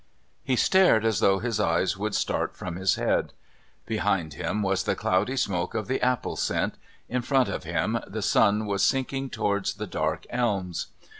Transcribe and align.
He 0.43 0.55
stared 0.55 1.05
as 1.05 1.19
though 1.19 1.37
his 1.37 1.59
eyes 1.59 1.95
would 1.95 2.15
start 2.15 2.55
from 2.57 2.75
his 2.75 2.95
head. 2.95 3.33
Behind 3.85 4.33
him 4.33 4.63
was 4.63 4.81
the 4.81 4.95
cloudy 4.95 5.35
smoke 5.37 5.75
of 5.75 5.85
the 5.87 6.01
apple 6.01 6.35
scent; 6.35 6.73
in 7.07 7.21
front 7.21 7.49
of 7.49 7.65
him 7.65 7.99
the 8.07 8.23
sun 8.23 8.65
was 8.65 8.83
sinking 8.83 9.29
towards 9.29 9.75
the 9.75 9.85
dark 9.85 10.25
elms. 10.31 10.87